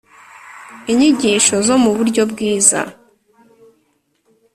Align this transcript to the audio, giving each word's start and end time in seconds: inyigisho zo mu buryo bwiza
inyigisho 0.91 1.55
zo 1.67 1.75
mu 1.83 1.91
buryo 1.97 2.21
bwiza 2.31 2.79